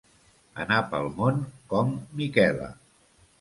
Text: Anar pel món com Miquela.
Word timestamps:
Anar 0.63 0.79
pel 0.93 1.09
món 1.19 1.37
com 1.75 1.93
Miquela. 2.23 2.73